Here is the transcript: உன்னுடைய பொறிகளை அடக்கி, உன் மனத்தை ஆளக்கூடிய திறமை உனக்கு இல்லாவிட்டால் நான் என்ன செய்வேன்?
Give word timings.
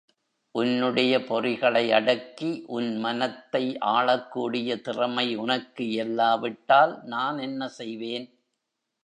உன்னுடைய 0.55 1.13
பொறிகளை 1.19 1.83
அடக்கி, 1.91 2.63
உன் 2.67 2.97
மனத்தை 2.97 3.77
ஆளக்கூடிய 3.91 4.79
திறமை 4.81 5.35
உனக்கு 5.35 5.87
இல்லாவிட்டால் 5.89 6.99
நான் 7.05 7.37
என்ன 7.37 7.67
செய்வேன்? 7.67 8.27